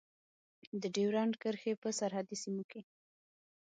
د 0.81 0.83
ډیورند 0.95 1.33
کرښې 1.41 1.73
په 1.81 1.89
سرحدي 1.99 2.35
سیمو 2.43 2.63
کې. 2.71 2.81